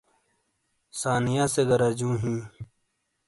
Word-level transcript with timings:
ثانیہ 0.99 1.45
سے 1.53 1.61
گہ 1.69 1.75
رجوں 1.81 2.15
ہی۔ 2.21 2.35